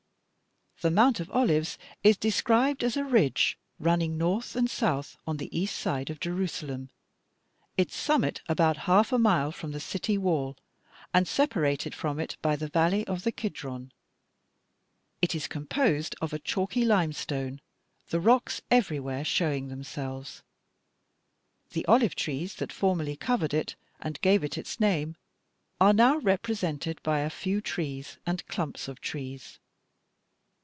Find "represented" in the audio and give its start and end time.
26.17-26.99